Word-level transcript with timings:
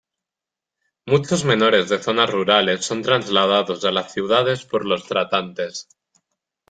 Muchos 1.05 1.45
menores 1.45 1.87
de 1.89 2.01
zonas 2.01 2.27
rurales 2.31 2.83
son 2.83 3.03
trasladados 3.03 3.85
a 3.85 3.91
las 3.91 4.11
ciudades 4.11 4.65
por 4.65 4.83
los 4.83 5.05
tratantes. 5.05 5.89